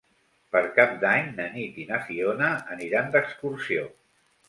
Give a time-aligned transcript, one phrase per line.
[0.55, 3.91] Per Cap d'Any na Nit i na Fiona aniran d'excursió.